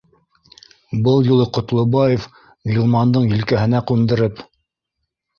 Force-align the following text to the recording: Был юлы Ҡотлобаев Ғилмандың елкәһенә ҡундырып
Был 1.07 1.19
юлы 1.31 1.43
Ҡотлобаев 1.57 2.25
Ғилмандың 2.77 3.27
елкәһенә 3.33 3.83
ҡундырып 3.93 4.41